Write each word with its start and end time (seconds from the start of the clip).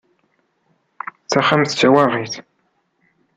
Taxxamt 1.31 1.71
d 1.71 1.77
tawaɣit. 1.79 2.33